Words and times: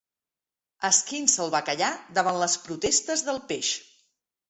Esquinça 0.89 1.45
el 1.45 1.53
bacallà 1.57 1.91
davant 2.19 2.43
les 2.47 2.59
protestes 2.67 3.27
del 3.33 3.43
peix. 3.55 3.75